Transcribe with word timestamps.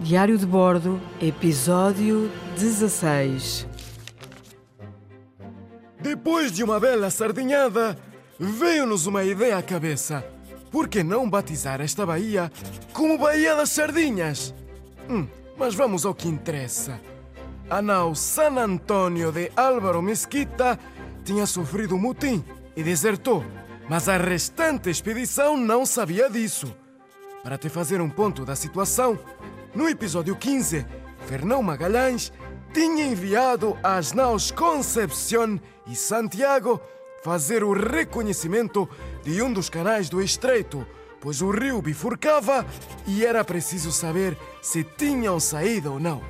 Diário 0.00 0.38
de 0.38 0.46
Bordo, 0.46 0.98
episódio 1.20 2.30
16. 2.56 3.66
Depois 6.00 6.50
de 6.50 6.64
uma 6.64 6.80
bela 6.80 7.10
sardinhada, 7.10 7.98
veio-nos 8.38 9.06
uma 9.06 9.22
ideia 9.24 9.58
à 9.58 9.62
cabeça. 9.62 10.24
Por 10.70 10.88
que 10.88 11.02
não 11.02 11.28
batizar 11.28 11.82
esta 11.82 12.06
baía 12.06 12.50
como 12.94 13.18
Baía 13.18 13.54
das 13.54 13.70
Sardinhas? 13.70 14.54
Hum, 15.08 15.26
mas 15.58 15.74
vamos 15.74 16.06
ao 16.06 16.14
que 16.14 16.28
interessa. 16.28 16.98
A 17.68 17.82
nau 17.82 18.14
San 18.14 18.56
Antonio 18.58 19.30
de 19.30 19.52
Álvaro 19.54 20.00
Mesquita 20.00 20.78
tinha 21.26 21.44
sofrido 21.44 21.94
um 21.94 21.98
mutim 21.98 22.42
e 22.74 22.82
desertou, 22.82 23.44
mas 23.86 24.08
a 24.08 24.16
restante 24.16 24.88
expedição 24.88 25.58
não 25.58 25.84
sabia 25.84 26.30
disso. 26.30 26.74
Para 27.42 27.58
te 27.58 27.68
fazer 27.68 28.00
um 28.00 28.08
ponto 28.08 28.46
da 28.46 28.56
situação, 28.56 29.18
no 29.74 29.88
episódio 29.88 30.34
15, 30.34 30.84
Fernão 31.26 31.62
Magalhães 31.62 32.32
tinha 32.72 33.04
enviado 33.04 33.76
as 33.82 34.12
naus 34.12 34.50
Concepción 34.50 35.60
e 35.86 35.94
Santiago 35.94 36.80
fazer 37.22 37.62
o 37.62 37.72
reconhecimento 37.72 38.88
de 39.22 39.42
um 39.42 39.52
dos 39.52 39.68
canais 39.68 40.08
do 40.08 40.22
estreito, 40.22 40.86
pois 41.20 41.42
o 41.42 41.50
rio 41.50 41.80
bifurcava 41.82 42.66
e 43.06 43.24
era 43.24 43.44
preciso 43.44 43.92
saber 43.92 44.36
se 44.62 44.82
tinham 44.82 45.38
saído 45.38 45.92
ou 45.92 46.00
não. 46.00 46.22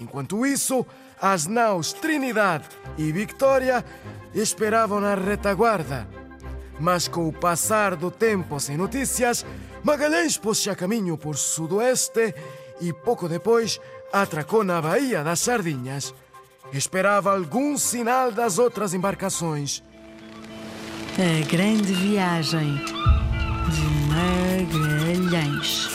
Enquanto 0.00 0.44
isso, 0.44 0.84
as 1.20 1.46
naus 1.46 1.92
Trinidade 1.92 2.68
e 2.98 3.12
Victoria 3.12 3.84
esperavam 4.34 5.00
na 5.00 5.14
retaguarda. 5.14 6.08
Mas 6.80 7.06
com 7.06 7.28
o 7.28 7.32
passar 7.32 7.94
do 7.94 8.10
tempo 8.10 8.58
sem 8.58 8.76
notícias, 8.76 9.46
Magalhães 9.82 10.36
pôs-se 10.36 10.70
a 10.70 10.74
caminho 10.74 11.16
por 11.16 11.36
sudoeste 11.36 12.34
e 12.88 12.92
pouco 12.92 13.28
depois 13.28 13.80
atracou 14.12 14.62
na 14.62 14.80
Baía 14.80 15.24
das 15.24 15.40
Sardinhas. 15.40 16.14
Esperava 16.72 17.32
algum 17.32 17.78
sinal 17.78 18.30
das 18.30 18.58
outras 18.58 18.92
embarcações. 18.94 19.82
A 21.18 21.46
grande 21.46 21.92
viagem 21.94 22.76
de 23.70 23.84
Magalhães. 24.10 25.88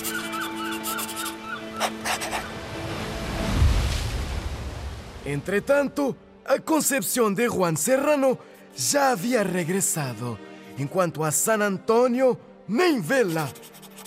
Entretanto, 5.26 6.16
a 6.46 6.60
Concepción 6.60 7.36
de 7.36 7.48
Juan 7.48 7.76
Serrano 7.76 8.40
já 8.76 9.12
havia 9.12 9.44
regressado, 9.44 10.40
enquanto 10.78 11.24
a 11.24 11.32
San 11.32 11.62
Antonio 11.62 12.38
nem 12.68 13.00
vê-la. 13.00 13.50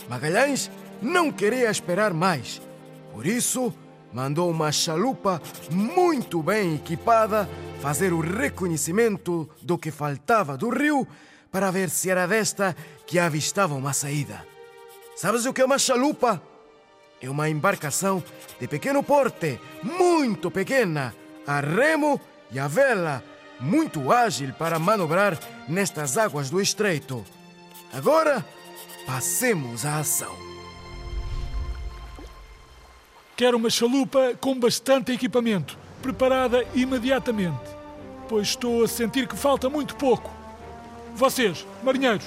Magalhães 0.08 0.70
não 1.00 1.30
queria 1.30 1.70
esperar 1.70 2.12
mais. 2.12 2.60
Por 3.12 3.26
isso, 3.26 3.72
mandou 4.12 4.50
uma 4.50 4.72
chalupa 4.72 5.40
muito 5.70 6.42
bem 6.42 6.76
equipada 6.76 7.48
fazer 7.80 8.12
o 8.12 8.20
reconhecimento 8.20 9.48
do 9.60 9.76
que 9.76 9.90
faltava 9.90 10.56
do 10.56 10.70
rio 10.70 11.06
para 11.50 11.70
ver 11.70 11.90
se 11.90 12.10
era 12.10 12.26
desta 12.26 12.74
que 13.06 13.18
avistava 13.18 13.74
uma 13.74 13.92
saída. 13.92 14.46
Sabes 15.16 15.44
o 15.44 15.52
que 15.52 15.60
é 15.60 15.64
uma 15.64 15.78
chalupa? 15.78 16.42
É 17.20 17.28
uma 17.28 17.48
embarcação 17.48 18.22
de 18.58 18.66
pequeno 18.66 19.02
porte, 19.02 19.60
muito 19.82 20.50
pequena, 20.50 21.14
a 21.46 21.60
remo 21.60 22.20
e 22.50 22.58
a 22.58 22.66
vela, 22.66 23.22
muito 23.60 24.10
ágil 24.10 24.52
para 24.54 24.78
manobrar 24.78 25.38
nestas 25.68 26.16
águas 26.16 26.50
do 26.50 26.60
estreito. 26.60 27.24
Agora, 27.92 28.44
passemos 29.06 29.84
à 29.84 29.98
ação. 29.98 30.51
Quero 33.42 33.56
uma 33.56 33.70
chalupa 33.70 34.34
com 34.40 34.54
bastante 34.56 35.10
equipamento, 35.10 35.76
preparada 36.00 36.64
imediatamente, 36.76 37.58
pois 38.28 38.46
estou 38.50 38.84
a 38.84 38.86
sentir 38.86 39.26
que 39.26 39.36
falta 39.36 39.68
muito 39.68 39.96
pouco. 39.96 40.32
Vocês, 41.16 41.66
marinheiros, 41.82 42.24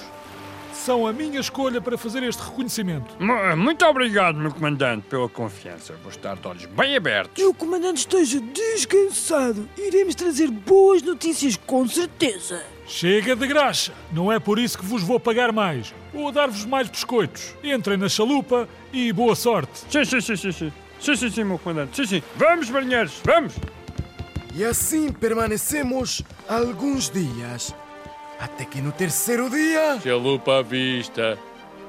são 0.74 1.06
a 1.06 1.14
minha 1.14 1.40
escolha 1.40 1.80
para 1.80 1.96
fazer 1.96 2.22
este 2.22 2.42
reconhecimento. 2.42 3.14
Mu- 3.18 3.56
Muito 3.56 3.82
obrigado, 3.86 4.36
meu 4.38 4.50
comandante, 4.52 5.06
pela 5.08 5.26
confiança. 5.26 5.94
Vou 6.02 6.10
estar 6.10 6.36
de 6.36 6.46
olhos 6.46 6.66
bem 6.66 6.94
abertos. 6.94 7.32
Que 7.34 7.46
o 7.46 7.54
comandante 7.54 8.00
esteja 8.00 8.38
descansado. 8.38 9.66
Iremos 9.78 10.14
trazer 10.14 10.50
boas 10.50 11.00
notícias, 11.00 11.56
com 11.56 11.88
certeza. 11.88 12.62
Chega 12.86 13.34
de 13.34 13.46
graxa! 13.46 13.94
Não 14.12 14.30
é 14.30 14.38
por 14.38 14.58
isso 14.58 14.76
que 14.76 14.84
vos 14.84 15.02
vou 15.02 15.18
pagar 15.18 15.50
mais, 15.50 15.94
ou 16.12 16.30
dar-vos 16.30 16.66
mais 16.66 16.90
biscoitos. 16.90 17.54
Entrem 17.64 17.96
na 17.96 18.10
chalupa 18.10 18.68
e 18.92 19.10
boa 19.14 19.34
sorte. 19.34 19.80
Sim, 19.90 20.04
sim, 20.04 20.20
sim, 20.20 20.36
sim, 20.36 20.52
sim. 20.52 20.72
Sim, 21.00 21.16
sim, 21.16 21.30
sim, 21.30 21.44
meu 21.44 21.58
comandante. 21.58 21.96
Sim, 21.96 22.06
sim. 22.06 22.22
Vamos, 22.36 22.70
marinheiros, 22.70 23.20
vamos! 23.24 23.54
E 24.54 24.64
assim 24.64 25.12
permanecemos 25.12 26.22
alguns 26.48 27.10
dias. 27.10 27.74
Até 28.40 28.64
que 28.64 28.80
no 28.80 28.92
terceiro 28.92 29.50
dia. 29.50 29.98
Chalupa 30.02 30.58
à 30.58 30.62
vista. 30.62 31.38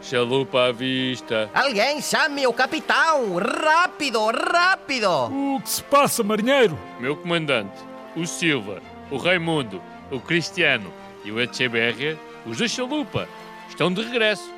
Chalupa 0.01 0.67
à 0.67 0.71
vista. 0.71 1.49
Alguém 1.53 2.01
chame 2.01 2.45
o 2.45 2.53
capitão! 2.53 3.35
Rápido, 3.35 4.25
rápido! 4.27 5.09
O 5.55 5.59
que 5.61 5.69
se 5.69 5.83
passa, 5.83 6.23
marinheiro? 6.23 6.77
Meu 6.99 7.15
comandante, 7.15 7.77
o 8.15 8.25
Silva, 8.25 8.81
o 9.09 9.17
Raimundo, 9.17 9.81
o 10.11 10.19
Cristiano 10.19 10.93
e 11.25 11.31
o 11.31 11.41
Echeverria, 11.41 12.17
os 12.45 12.57
da 12.57 12.67
chalupa, 12.67 13.27
estão 13.67 13.91
de 13.91 14.01
regresso. 14.01 14.49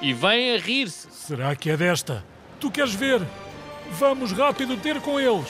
E 0.00 0.12
vêm 0.12 0.54
a 0.54 0.58
rir-se. 0.58 1.08
Será 1.10 1.54
que 1.54 1.70
é 1.70 1.76
desta? 1.76 2.24
Tu 2.58 2.70
queres 2.70 2.94
ver? 2.94 3.20
Vamos 3.92 4.32
rápido 4.32 4.76
ter 4.76 5.00
com 5.00 5.18
eles. 5.18 5.48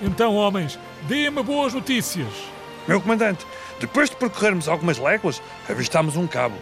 Então, 0.00 0.36
homens, 0.36 0.78
deem-me 1.08 1.42
boas 1.42 1.74
notícias. 1.74 2.28
Meu 2.86 3.00
comandante, 3.00 3.44
depois 3.80 4.08
de 4.08 4.16
percorrermos 4.16 4.68
algumas 4.68 4.98
léguas, 4.98 5.42
avistámos 5.68 6.16
um 6.16 6.26
cabo. 6.26 6.56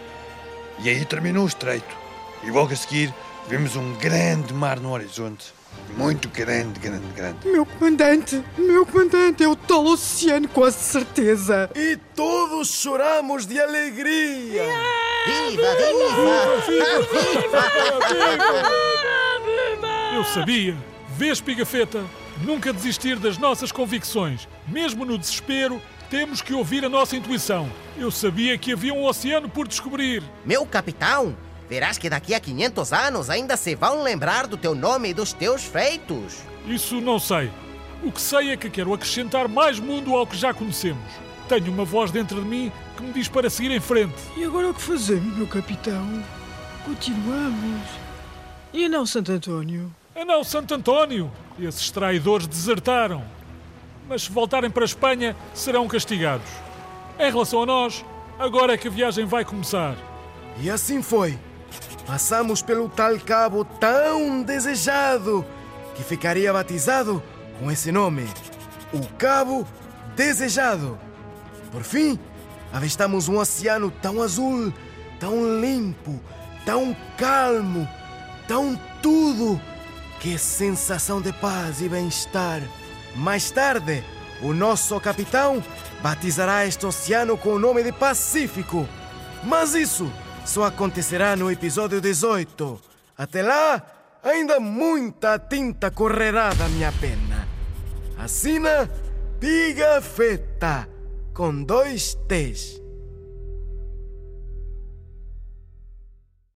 E 0.79 0.89
aí 0.89 1.05
terminou 1.05 1.45
o 1.45 1.47
estreito. 1.47 1.95
E 2.43 2.51
logo 2.51 2.73
a 2.73 2.75
seguir, 2.75 3.13
vimos 3.47 3.75
um 3.75 3.93
grande 3.93 4.53
mar 4.53 4.79
no 4.79 4.91
horizonte. 4.91 5.53
Muito 5.95 6.27
grande, 6.29 6.79
grande, 6.79 7.05
grande. 7.15 7.47
Meu 7.47 7.65
comandante, 7.65 8.43
meu 8.57 8.85
comandante, 8.85 9.43
é 9.43 9.47
o 9.47 9.55
tal 9.55 9.85
oceano, 9.85 10.47
quase 10.47 10.77
certeza. 10.77 11.69
E 11.75 11.97
todos 12.15 12.69
choramos 12.69 13.45
de 13.45 13.59
alegria. 13.59 14.63
Viva, 15.27 15.75
viva! 15.75 16.87
Eu 20.15 20.23
sabia. 20.23 20.75
Vês, 21.09 21.41
Pigafetta? 21.41 22.03
Nunca 22.41 22.71
desistir 22.71 23.17
das 23.17 23.37
nossas 23.37 23.71
convicções. 23.71 24.47
Mesmo 24.67 25.03
no 25.03 25.17
desespero, 25.17 25.81
temos 26.09 26.41
que 26.41 26.53
ouvir 26.53 26.85
a 26.85 26.89
nossa 26.89 27.15
intuição. 27.15 27.69
Eu 27.97 28.09
sabia 28.09 28.57
que 28.57 28.71
havia 28.71 28.93
um 28.93 29.03
oceano 29.03 29.49
por 29.49 29.67
descobrir. 29.67 30.23
Meu 30.45 30.65
capitão, 30.65 31.35
verás 31.69 31.97
que 31.97 32.09
daqui 32.09 32.33
a 32.33 32.39
500 32.39 32.93
anos 32.93 33.29
ainda 33.29 33.57
se 33.57 33.75
vão 33.75 34.03
lembrar 34.03 34.47
do 34.47 34.55
teu 34.55 34.73
nome 34.73 35.09
e 35.09 35.13
dos 35.13 35.33
teus 35.33 35.63
feitos. 35.63 36.37
Isso 36.65 37.01
não 37.01 37.19
sei. 37.19 37.51
O 38.03 38.11
que 38.11 38.21
sei 38.21 38.51
é 38.51 38.57
que 38.57 38.69
quero 38.69 38.93
acrescentar 38.93 39.47
mais 39.47 39.79
mundo 39.79 40.15
ao 40.15 40.25
que 40.25 40.37
já 40.37 40.53
conhecemos. 40.53 41.26
Tenho 41.47 41.71
uma 41.71 41.85
voz 41.85 42.11
dentro 42.11 42.41
de 42.41 42.47
mim 42.47 42.71
que 42.95 43.03
me 43.03 43.13
diz 43.13 43.29
para 43.29 43.49
seguir 43.49 43.71
em 43.71 43.79
frente. 43.79 44.15
E 44.35 44.43
agora 44.43 44.69
o 44.69 44.73
que 44.73 44.81
fazemos, 44.81 45.37
meu 45.37 45.47
capitão? 45.47 46.23
Continuamos. 46.83 47.81
E 48.73 48.89
não 48.89 49.05
Santo 49.05 49.31
António? 49.31 49.93
Ah 50.13 50.25
não, 50.25 50.43
Santo 50.43 50.73
António! 50.73 51.31
Esses 51.57 51.89
traidores 51.89 52.47
desertaram. 52.47 53.23
Mas 54.09 54.23
se 54.23 54.31
voltarem 54.31 54.69
para 54.69 54.83
a 54.83 54.85
Espanha, 54.85 55.35
serão 55.53 55.87
castigados. 55.87 56.47
Em 57.17 57.31
relação 57.31 57.63
a 57.63 57.65
nós, 57.65 58.03
agora 58.37 58.73
é 58.73 58.77
que 58.77 58.89
a 58.89 58.91
viagem 58.91 59.25
vai 59.25 59.45
começar. 59.45 59.95
E 60.59 60.69
assim 60.69 61.01
foi. 61.01 61.39
Passamos 62.05 62.61
pelo 62.61 62.89
tal 62.89 63.17
cabo 63.19 63.63
tão 63.63 64.41
desejado 64.41 65.45
que 65.95 66.03
ficaria 66.03 66.51
batizado 66.51 67.23
com 67.59 67.71
esse 67.71 67.91
nome: 67.91 68.25
o 68.93 69.05
Cabo 69.17 69.67
Desejado. 70.15 71.06
Por 71.71 71.83
fim, 71.83 72.19
avistamos 72.71 73.27
um 73.27 73.37
oceano 73.37 73.91
tão 74.01 74.21
azul, 74.21 74.73
tão 75.19 75.59
limpo, 75.59 76.19
tão 76.65 76.95
calmo, 77.17 77.87
tão 78.47 78.79
tudo. 79.01 79.59
Que 80.19 80.37
sensação 80.37 81.21
de 81.21 81.31
paz 81.33 81.81
e 81.81 81.87
bem-estar. 81.87 82.61
Mais 83.15 83.51
tarde, 83.51 84.03
o 84.41 84.53
nosso 84.53 84.99
capitão 84.99 85.63
batizará 86.01 86.65
este 86.65 86.85
oceano 86.85 87.37
com 87.37 87.49
o 87.49 87.59
nome 87.59 87.83
de 87.83 87.91
Pacífico. 87.91 88.87
Mas 89.43 89.73
isso 89.73 90.11
só 90.45 90.63
acontecerá 90.63 91.35
no 91.35 91.51
episódio 91.51 92.01
18. 92.01 92.79
Até 93.17 93.41
lá, 93.41 93.81
ainda 94.23 94.59
muita 94.59 95.37
tinta 95.39 95.91
correrá 95.91 96.53
da 96.53 96.67
minha 96.69 96.91
pena. 96.93 97.47
Assina 98.17 98.89
Pigafetta, 99.39 100.87
com 101.37 101.63
dois 101.63 102.17
T's. 102.27 102.86